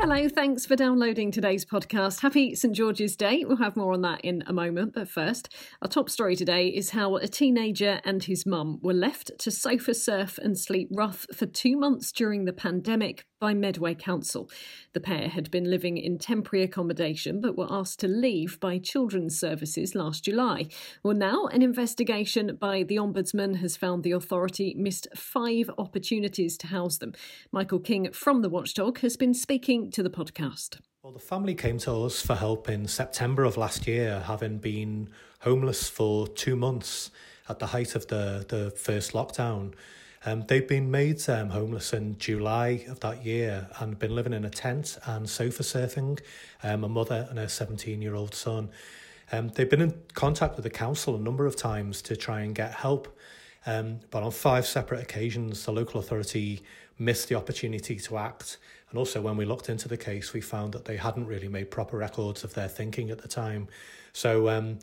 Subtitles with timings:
[0.00, 2.22] Hello, thanks for downloading today's podcast.
[2.22, 3.44] Happy St George's Day.
[3.44, 6.88] We'll have more on that in a moment, but first, our top story today is
[6.90, 11.44] how a teenager and his mum were left to sofa surf and sleep rough for
[11.44, 14.50] two months during the pandemic by Medway Council.
[14.92, 19.38] The pair had been living in temporary accommodation but were asked to leave by Children's
[19.38, 20.68] Services last July.
[21.02, 26.66] Well, now an investigation by the Ombudsman has found the authority missed five opportunities to
[26.66, 27.14] house them.
[27.50, 30.78] Michael King from the Watchdog has been speaking to the podcast.
[31.02, 35.10] Well, the family came to us for help in September of last year, having been
[35.40, 37.10] homeless for two months
[37.48, 39.72] at the height of the, the first lockdown.
[40.26, 44.44] Um, they've been made um, homeless in July of that year and been living in
[44.44, 46.20] a tent and sofa surfing,
[46.62, 48.70] um, a mother and her 17 year old son.
[49.32, 52.54] Um, they've been in contact with the council a number of times to try and
[52.54, 53.08] get help,
[53.64, 56.62] um, but on five separate occasions, the local authority
[56.98, 58.58] missed the opportunity to act.
[58.90, 61.70] And also, when we looked into the case, we found that they hadn't really made
[61.70, 63.68] proper records of their thinking at the time.
[64.12, 64.78] So, um,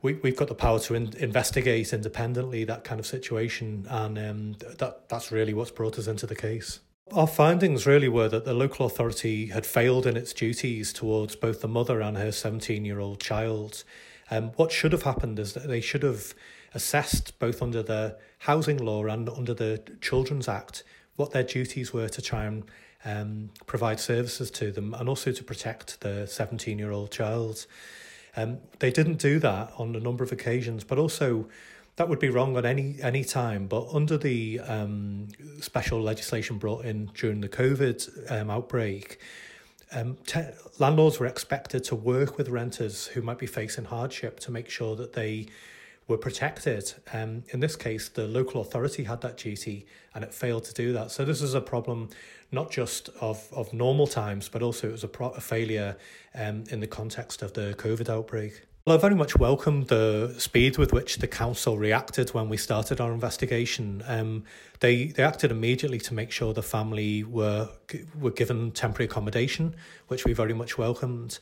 [0.00, 4.56] we, we've got the power to in, investigate independently that kind of situation, and um,
[4.78, 6.80] that that's really what's brought us into the case.
[7.12, 11.60] Our findings really were that the local authority had failed in its duties towards both
[11.60, 13.84] the mother and her 17 year old child.
[14.30, 16.34] Um, what should have happened is that they should have
[16.72, 20.82] assessed, both under the housing law and under the Children's Act,
[21.16, 22.64] what their duties were to try and
[23.04, 27.66] um, provide services to them and also to protect the 17 year old child.
[28.36, 31.46] Um, they didn't do that on a number of occasions, but also
[31.96, 33.66] that would be wrong on any any time.
[33.66, 35.28] But under the um,
[35.60, 39.20] special legislation brought in during the COVID um, outbreak,
[39.92, 44.50] um, te- landlords were expected to work with renters who might be facing hardship to
[44.50, 45.46] make sure that they
[46.06, 46.92] were protected.
[47.12, 50.92] Um, in this case, the local authority had that duty and it failed to do
[50.92, 51.10] that.
[51.10, 52.10] So this is a problem
[52.52, 55.96] not just of, of normal times, but also it was a, pro- a failure
[56.34, 58.62] um, in the context of the COVID outbreak.
[58.86, 63.00] Well, I very much welcomed the speed with which the council reacted when we started
[63.00, 64.04] our investigation.
[64.06, 64.44] Um,
[64.80, 67.70] they they acted immediately to make sure the family were
[68.20, 69.74] were given temporary accommodation,
[70.08, 71.38] which we very much welcomed.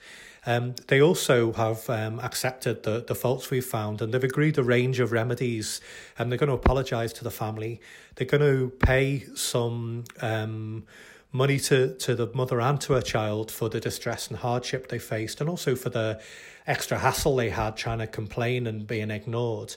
[0.46, 4.62] Um, they also have um, accepted the, the faults we've found and they've agreed a
[4.62, 5.80] range of remedies.
[6.16, 7.80] And they're going to apologise to the family.
[8.14, 10.84] They're going to pay some um,
[11.32, 14.98] money to, to the mother and to her child for the distress and hardship they
[14.98, 16.20] faced, and also for the
[16.66, 19.74] extra hassle they had trying to complain and being ignored.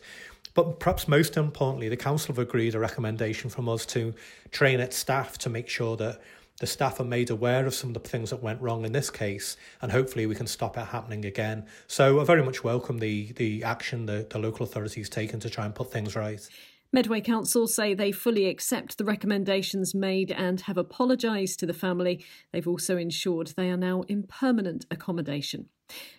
[0.53, 4.13] But perhaps most importantly, the council have agreed a recommendation from us to
[4.51, 6.21] train its staff to make sure that
[6.61, 9.09] the staff are made aware of some of the things that went wrong in this
[9.09, 11.65] case, and hopefully we can stop it happening again.
[11.87, 15.65] So I very much welcome the the action the, the local authorities taken to try
[15.65, 16.47] and put things right.
[16.93, 22.23] Medway Council say they fully accept the recommendations made and have apologised to the family.
[22.53, 25.67] They've also ensured they are now in permanent accommodation.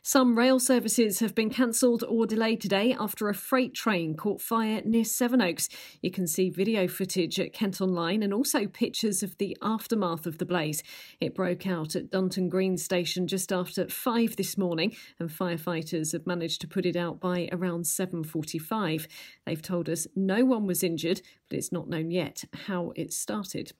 [0.09, 4.81] Some rail services have been cancelled or delayed today after a freight train caught fire
[4.85, 5.69] near Sevenoaks.
[6.01, 10.39] You can see video footage at Kent Online and also pictures of the aftermath of
[10.39, 10.85] the blaze.
[11.21, 16.25] It broke out at Dunton Green Station just after 5 this morning and firefighters have
[16.25, 19.09] managed to put it out by around 7:45.
[19.45, 23.73] They've told us no one was injured, but it's not known yet how it started.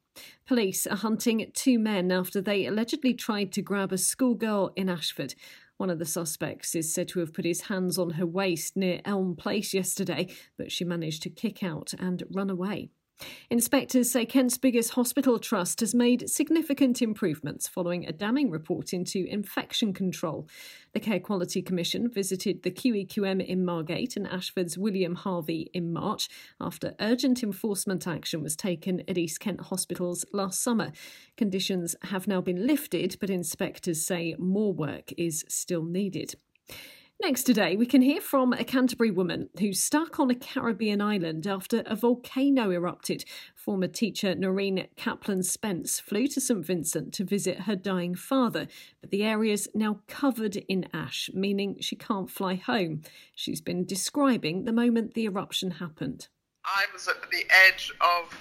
[0.47, 5.35] Police are hunting two men after they allegedly tried to grab a schoolgirl in Ashford.
[5.79, 9.01] One of the suspects is said to have put his hands on her waist near
[9.05, 12.91] Elm Place yesterday, but she managed to kick out and run away.
[13.49, 19.25] Inspectors say Kent's biggest hospital trust has made significant improvements following a damning report into
[19.29, 20.49] infection control.
[20.93, 26.29] The Care Quality Commission visited the QEQM in Margate and Ashford's William Harvey in March
[26.61, 30.93] after urgent enforcement action was taken at East Kent hospitals last summer.
[31.37, 36.35] Conditions have now been lifted, but inspectors say more work is still needed.
[37.23, 41.47] Next today, we can hear from a Canterbury woman who's stuck on a Caribbean island
[41.47, 43.25] after a volcano erupted.
[43.55, 48.69] Former teacher Noreen Kaplan Spence flew to St Vincent to visit her dying father,
[49.01, 53.01] but the area's now covered in ash, meaning she can't fly home.
[53.35, 56.29] She's been describing the moment the eruption happened.
[56.67, 58.39] I was at the edge of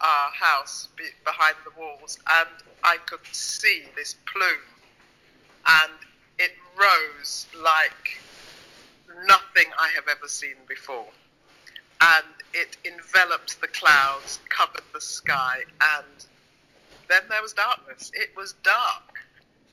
[0.00, 0.88] our house
[1.26, 2.48] behind the walls and
[2.82, 4.56] I could see this plume
[5.66, 6.07] and
[6.38, 8.20] it rose like
[9.26, 11.06] nothing I have ever seen before.
[12.00, 15.62] And it enveloped the clouds, covered the sky,
[15.96, 16.26] and
[17.08, 18.10] then there was darkness.
[18.14, 19.02] It was dark.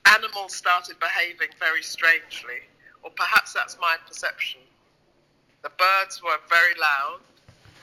[0.08, 2.62] Animals started behaving very strangely,
[3.04, 4.62] or perhaps that's my perception.
[5.64, 7.20] The birds were very loud,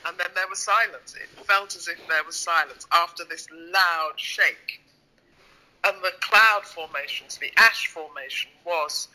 [0.05, 1.15] and then there was silence.
[1.15, 4.81] It felt as if there was silence after this loud shake.
[5.85, 8.51] And the cloud formations, the ash formation,
[8.83, 9.07] was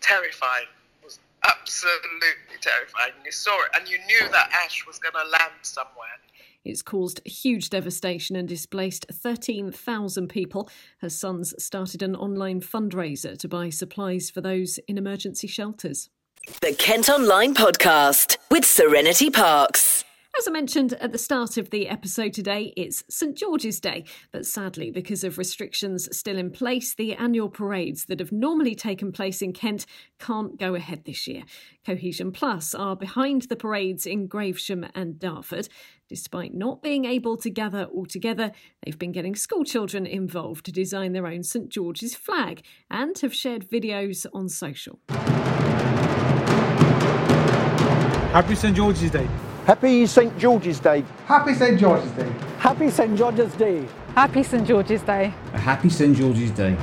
[0.00, 0.66] terrifying.
[1.02, 3.12] Was absolutely terrifying.
[3.24, 6.18] You saw it, and you knew that ash was going to land somewhere.
[6.64, 10.68] It's caused huge devastation and displaced 13,000 people.
[10.98, 16.08] Her sons started an online fundraiser to buy supplies for those in emergency shelters.
[16.60, 20.04] The Kent Online Podcast with Serenity Parks.
[20.42, 24.44] As I mentioned at the start of the episode today, it's St George's Day, but
[24.44, 29.40] sadly, because of restrictions still in place, the annual parades that have normally taken place
[29.40, 29.86] in Kent
[30.18, 31.44] can't go ahead this year.
[31.86, 35.68] Cohesion Plus are behind the parades in Gravesham and Dartford.
[36.08, 38.50] Despite not being able to gather all together,
[38.82, 43.70] they've been getting schoolchildren involved to design their own St George's flag and have shared
[43.70, 44.98] videos on social.
[48.32, 49.28] Happy St George's Day.
[49.66, 51.04] Happy St George's Day.
[51.26, 52.28] Happy St George's Day.
[52.58, 53.86] Happy St George's Day.
[54.16, 55.32] Happy St George's Day.
[55.54, 56.74] A happy St George's Day.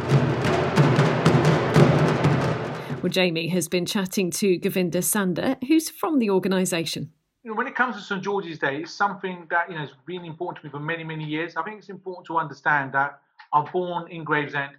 [3.01, 7.11] Well, Jamie has been chatting to Gurvinder Sandher, who's from the organisation.
[7.43, 9.91] You know, when it comes to St George's Day, it's something that you know has
[10.05, 11.57] been important to me for many, many years.
[11.57, 13.19] I think it's important to understand that
[13.51, 14.71] I'm born in Gravesend,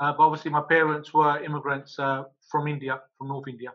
[0.00, 3.70] uh, but obviously my parents were immigrants uh, from India, from North India.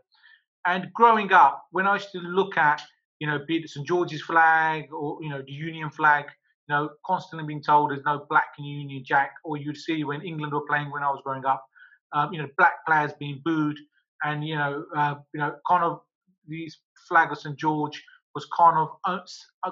[0.63, 2.79] And growing up, when I used to look at
[3.19, 6.25] you know, be it St George's flag or you know the Union flag,
[6.67, 10.21] you know, constantly being told there's no black in Union Jack, or you'd see when
[10.21, 11.65] England were playing when I was growing up,
[12.13, 13.77] um, you know, black players being booed,
[14.23, 16.01] and you know, uh, you know, kind of
[16.47, 18.03] these flag of St George
[18.35, 19.19] was kind of uh,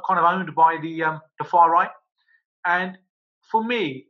[0.07, 1.91] kind of owned by the um, the far right,
[2.65, 2.97] and
[3.49, 4.07] for me,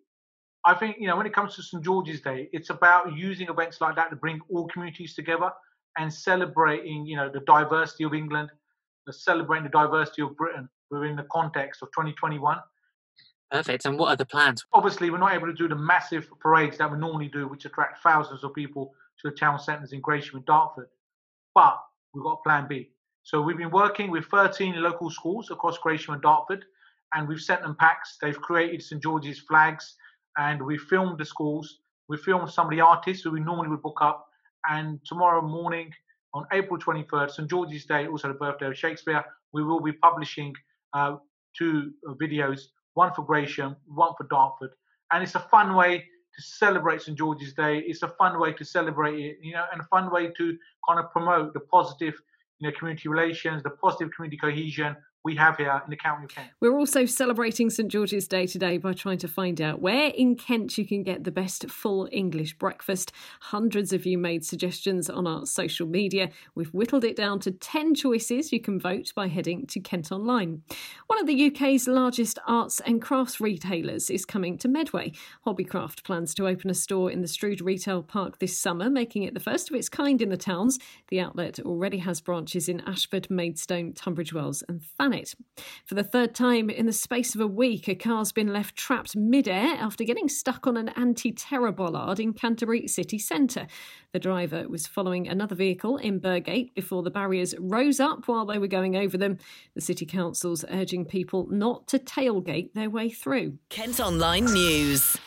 [0.66, 3.81] I think you know when it comes to St George's Day, it's about using events
[3.81, 5.51] like that to bring all communities together
[5.98, 8.50] and celebrating you know the diversity of England
[9.09, 12.57] celebrating the diversity of Britain within the context of 2021.
[13.51, 13.86] Perfect.
[13.86, 14.63] And what are the plans?
[14.74, 18.01] Obviously, we're not able to do the massive parades that we normally do, which attract
[18.01, 20.88] thousands of people to the town centres in Gravesham and Dartford.
[21.53, 21.77] But
[22.13, 22.92] we've got a Plan B.
[23.24, 26.65] So we've been working with 13 local schools across Gravesham and Dartford,
[27.13, 28.18] and we've sent them packs.
[28.21, 29.95] They've created St George's flags,
[30.38, 31.80] and we filmed the schools.
[32.07, 34.27] We filmed some of the artists who we normally would book up.
[34.69, 35.92] And tomorrow morning,
[36.33, 39.24] on April 23rd, St George's Day, also the birthday of Shakespeare,
[39.54, 40.54] we will be publishing
[40.94, 41.18] uh,
[41.57, 42.62] two uh, videos,
[42.94, 44.72] one for Gravesham, one for Dartford.
[45.12, 47.80] And it's a fun way to celebrate St George's Day.
[47.80, 50.57] It's a fun way to celebrate it, you know, and a fun way to
[50.88, 52.13] kind of promote the positive,
[52.60, 56.29] you know, community relations, the positive community cohesion, we have here in the county of
[56.29, 56.50] Kent.
[56.59, 60.77] We're also celebrating St George's Day today by trying to find out where in Kent
[60.77, 63.12] you can get the best full English breakfast.
[63.39, 66.31] Hundreds of you made suggestions on our social media.
[66.56, 68.51] We've whittled it down to 10 choices.
[68.51, 70.63] You can vote by heading to Kent Online.
[71.06, 75.12] One of the UK's largest arts and crafts retailers is coming to Medway.
[75.45, 79.35] Hobbycraft plans to open a store in the Strood Retail Park this summer, making it
[79.35, 80.79] the first of its kind in the towns.
[81.09, 85.35] The outlet already has branches in Ashford, Maidstone, Tunbridge Wells, and Thanet planet.
[85.85, 89.15] For the third time in the space of a week, a car's been left trapped
[89.15, 93.68] mid-air after getting stuck on an anti-terror bollard in Canterbury city centre.
[94.13, 98.57] The driver was following another vehicle in Burgate before the barriers rose up while they
[98.57, 99.37] were going over them.
[99.75, 103.57] The City Council's urging people not to tailgate their way through.
[103.69, 105.18] Kent Online News.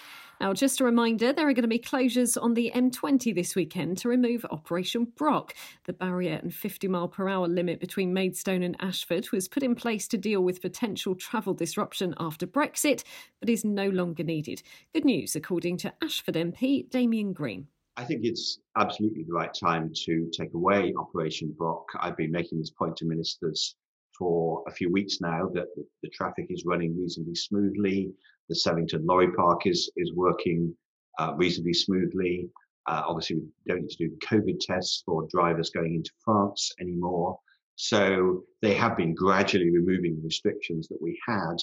[0.45, 3.97] Now, just a reminder there are going to be closures on the M20 this weekend
[3.97, 5.55] to remove Operation Brock.
[5.85, 9.75] The barrier and 50 mile per hour limit between Maidstone and Ashford was put in
[9.75, 13.05] place to deal with potential travel disruption after Brexit,
[13.41, 14.63] but is no longer needed.
[14.93, 17.69] Good news, according to Ashford MP Damian Green.
[17.97, 21.87] I think it's absolutely the right time to take away Operation Brock.
[21.99, 23.77] I've been making this point to ministers
[24.19, 25.69] for a few weeks now that
[26.05, 28.13] the, traffic is running reasonably smoothly.
[28.49, 30.75] The Sevington Lorry Park is is working
[31.19, 32.49] uh, reasonably smoothly.
[32.87, 37.39] Uh, obviously, we don't need to do COVID tests for drivers going into France anymore.
[37.77, 41.57] So they have been gradually removing the restrictions that we had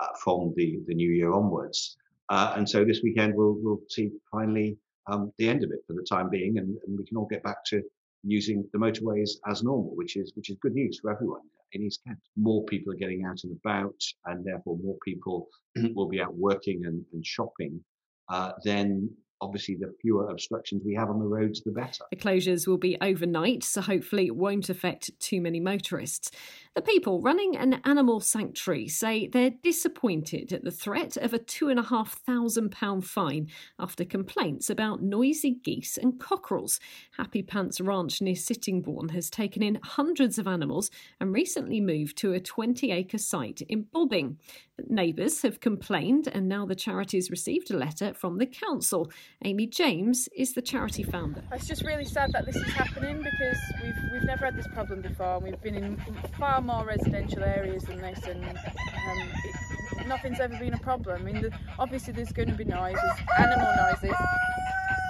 [0.00, 1.96] uh, from the, the new year onwards.
[2.30, 4.78] Uh, and so this weekend we'll, we'll see finally
[5.08, 7.42] um, the end of it for the time being, and, and we can all get
[7.42, 7.82] back to
[8.22, 12.00] using the motorways as normal, which is which is good news for everyone in East
[12.06, 12.18] Kent.
[12.36, 15.48] More people are getting out and about, and therefore more people
[15.94, 17.80] will be out working and, and shopping.
[18.28, 19.10] Uh, then
[19.40, 22.04] obviously the fewer obstructions we have on the roads, the better.
[22.10, 26.30] The closures will be overnight, so hopefully it won't affect too many motorists.
[26.74, 33.04] The people running an animal sanctuary say they're disappointed at the threat of a £2,500
[33.04, 36.78] fine after complaints about noisy geese and cockerels.
[37.16, 40.90] Happy Pants Ranch near Sittingbourne has taken in hundreds of animals
[41.20, 44.38] and recently moved to a 20 acre site in Bobbing.
[44.86, 49.10] Neighbours have complained, and now the charity's received a letter from the council.
[49.44, 51.42] Amy James is the charity founder.
[51.52, 55.00] It's just really sad that this is happening because we've we've never had this problem
[55.00, 55.38] before.
[55.38, 55.96] We've been in
[56.38, 61.22] far more residential areas than this, and um, it, nothing's ever been a problem.
[61.22, 63.00] I mean, the, obviously there's going to be noises,
[63.38, 64.16] animal noises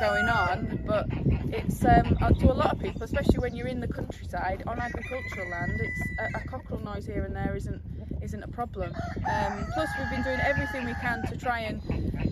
[0.00, 1.07] going on, but
[1.52, 4.78] it's um, uh, to a lot of people, especially when you're in the countryside on
[4.78, 7.81] agricultural land, it's a, a cockerel noise here and there isn't
[8.23, 8.95] isn't a problem.
[9.31, 11.81] Um, plus, we've been doing everything we can to try and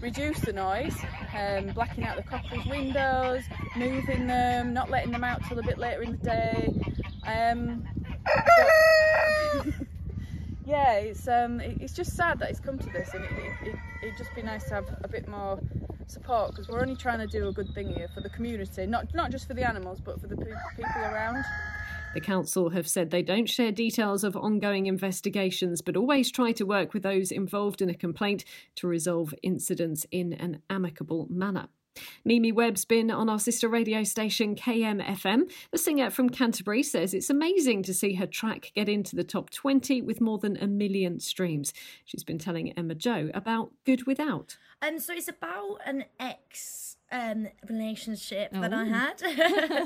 [0.02, 0.96] reduce the noise,
[1.34, 3.44] um, blacking out the cockerels' windows,
[3.76, 6.74] moving them, not letting them out till a bit later in the day.
[7.26, 7.86] Um,
[8.24, 9.66] but,
[10.66, 13.68] yeah, it's um, it, it's just sad that it's come to this, and it, it,
[13.68, 15.58] it, it'd just be nice to have a bit more
[16.10, 19.14] support because we're only trying to do a good thing here for the community, not
[19.14, 21.44] not just for the animals, but for the people around.
[22.14, 26.64] The council have said they don't share details of ongoing investigations, but always try to
[26.64, 28.44] work with those involved in a complaint
[28.76, 31.68] to resolve incidents in an amicable manner.
[32.24, 35.50] Mimi Webb's been on our sister radio station KMFM.
[35.70, 39.50] The singer from Canterbury says it's amazing to see her track get into the top
[39.50, 41.72] 20 with more than a million streams.
[42.04, 44.56] She's been telling Emma Joe about Good Without.
[44.82, 48.84] Um, so it's about an ex um, relationship that I Oh.
[48.86, 49.22] had.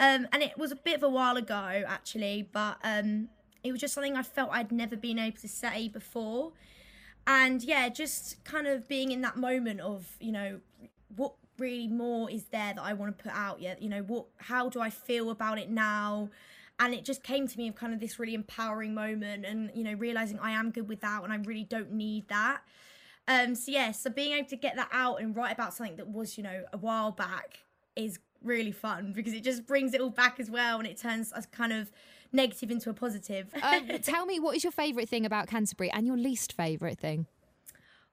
[0.00, 3.28] um, and it was a bit of a while ago, actually, but um,
[3.62, 6.52] it was just something I felt I'd never been able to say before.
[7.26, 10.60] And yeah, just kind of being in that moment of, you know,
[11.16, 13.82] what really more is there that I want to put out yet?
[13.82, 16.30] You know, what, how do I feel about it now?
[16.80, 19.84] And it just came to me of kind of this really empowering moment and, you
[19.84, 22.62] know, realizing I am good without and I really don't need that.
[23.28, 26.08] Um, so yeah, so being able to get that out and write about something that
[26.08, 27.60] was, you know, a while back
[27.96, 31.32] is really fun because it just brings it all back as well and it turns
[31.32, 31.90] us kind of
[32.32, 33.48] negative into a positive.
[33.62, 37.26] um, tell me, what is your favourite thing about Canterbury and your least favourite thing?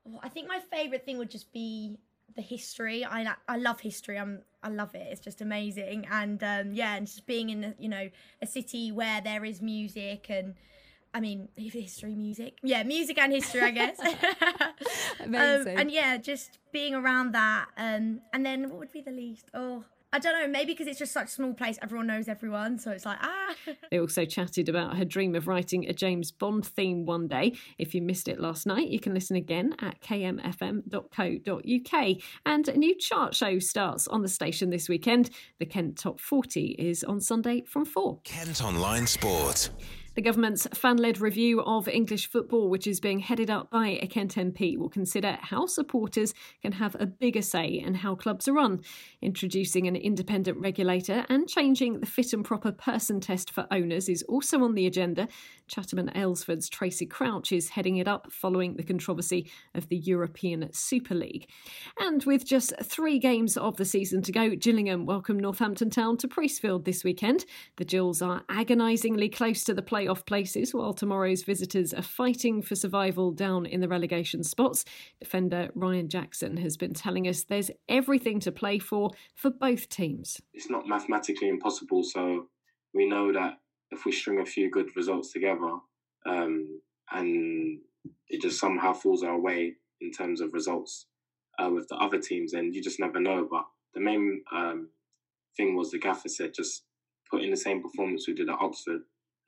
[0.03, 1.97] Well, I think my favourite thing would just be
[2.35, 3.05] the history.
[3.05, 4.17] I I love history.
[4.17, 5.07] I'm I love it.
[5.11, 6.07] It's just amazing.
[6.11, 8.09] And um, yeah, and just being in a, you know
[8.41, 10.55] a city where there is music and.
[11.13, 12.57] I mean, history, music.
[12.63, 13.99] Yeah, music and history, I guess.
[15.19, 15.73] Amazing.
[15.73, 17.65] Um, and yeah, just being around that.
[17.75, 19.49] Um, and then what would be the least?
[19.53, 19.83] Oh,
[20.13, 20.47] I don't know.
[20.47, 22.77] Maybe because it's just such a small place, everyone knows everyone.
[22.77, 23.55] So it's like, ah.
[23.91, 27.53] They also chatted about her dream of writing a James Bond theme one day.
[27.77, 30.97] If you missed it last night, you can listen again at kmfm.co.uk.
[32.45, 35.29] And a new chart show starts on the station this weekend.
[35.59, 38.19] The Kent Top 40 is on Sunday from 4.
[38.23, 39.69] Kent Online Sport.
[40.13, 44.07] The government's fan led review of English football, which is being headed up by a
[44.07, 48.53] Kent MP, will consider how supporters can have a bigger say in how clubs are
[48.53, 48.81] run,
[49.21, 54.21] introducing an independent regulator and changing the fit and proper person test for owners is
[54.23, 55.29] also on the agenda.
[55.69, 60.67] Chatham and Aylesford's Tracey Crouch is heading it up following the controversy of the European
[60.73, 61.47] Super League.
[61.97, 66.27] And with just three games of the season to go, Gillingham welcome Northampton Town to
[66.27, 67.45] Priestfield this weekend.
[67.77, 72.75] The Gills are agonisingly close to the playoff places, while tomorrow's visitors are fighting for
[72.75, 74.85] survival down in the relegation spots.
[75.19, 80.41] Defender Ryan Jackson has been telling us there's everything to play for for both teams.
[80.53, 82.47] It's not mathematically impossible, so
[82.93, 83.59] we know that
[83.91, 85.77] if we string a few good results together
[86.25, 86.81] um,
[87.11, 87.79] and
[88.29, 91.07] it just somehow falls our way in terms of results
[91.59, 93.47] uh, with the other teams, then you just never know.
[93.49, 94.89] But the main um,
[95.57, 96.83] thing was the gaffer said just
[97.29, 99.01] put in the same performance we did at Oxford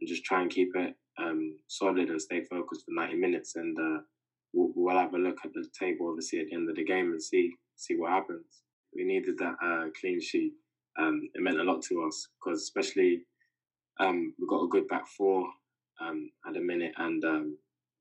[0.03, 3.55] and just try and keep it um, solid and stay focused for 90 minutes.
[3.55, 4.01] And uh,
[4.53, 7.11] we'll, we'll have a look at the table, obviously, at the end of the game
[7.11, 8.63] and see see what happens.
[8.93, 10.51] We needed that uh, clean sheet.
[10.99, 13.21] Um, it meant a lot to us because, especially,
[14.01, 15.47] um, we've got a good back four
[16.01, 17.57] um, at a minute, and um,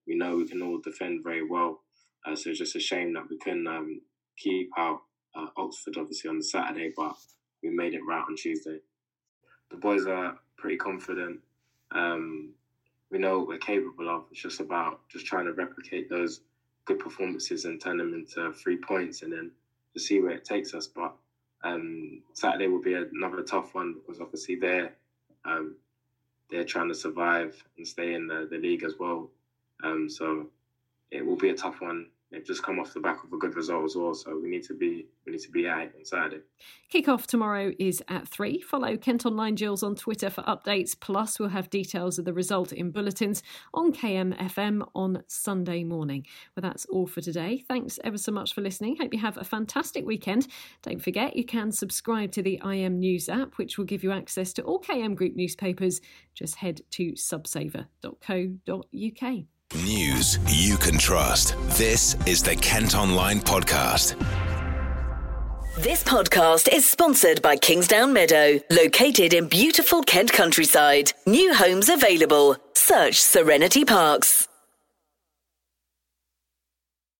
[0.08, 1.82] we know we can all defend very well.
[2.26, 4.00] Uh, so it's just a shame that we couldn't um,
[4.36, 4.98] keep out
[5.36, 7.14] uh, Oxford, obviously, on the Saturday, but
[7.62, 8.78] we made it right on Tuesday.
[9.70, 11.40] The boys are pretty confident.
[11.94, 12.54] Um,
[13.10, 14.24] we know we're capable of.
[14.30, 16.40] It's just about just trying to replicate those
[16.86, 19.50] good performances and turn them into three points, and then
[19.94, 20.88] to see where it takes us.
[20.94, 21.12] But
[21.64, 24.92] um, Saturday will be another tough one because obviously they're
[25.44, 25.76] um,
[26.50, 29.30] they're trying to survive and stay in the, the league as well.
[29.84, 30.48] Um, so
[31.10, 32.06] it will be a tough one.
[32.44, 34.74] Just come off the back of a good result as well, so we need to
[34.74, 36.40] be we need to be at on Saturday.
[36.88, 38.60] Kick-off tomorrow is at 3.
[38.60, 40.98] Follow Kent Online Gills on Twitter for updates.
[40.98, 43.42] Plus, we'll have details of the result in bulletins
[43.74, 46.26] on KMFM on Sunday morning.
[46.56, 47.62] Well, that's all for today.
[47.68, 48.96] Thanks ever so much for listening.
[48.96, 50.48] Hope you have a fantastic weekend.
[50.82, 54.52] Don't forget, you can subscribe to the IM News app, which will give you access
[54.54, 56.00] to all KM Group newspapers.
[56.34, 59.44] Just head to subsaver.co.uk.
[59.74, 61.56] News you can trust.
[61.78, 64.18] This is the Kent Online Podcast.
[65.78, 71.14] This podcast is sponsored by Kingsdown Meadow, located in beautiful Kent countryside.
[71.24, 72.58] New homes available.
[72.74, 74.41] Search Serenity Parks.